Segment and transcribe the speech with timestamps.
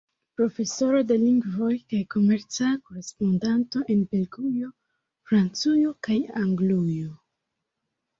[0.37, 4.71] Profesoro de lingvoj kaj komerca korespondanto en Belgujo,
[5.33, 7.13] Francujo kaj Anglujo.